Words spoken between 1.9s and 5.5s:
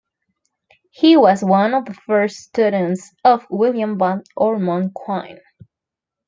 first students of Willard Van Orman Quine.